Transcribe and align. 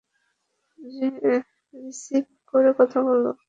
Receive 1.73 2.23
করে 2.49 2.69
কথা 2.79 2.99
বলো! 3.07 3.29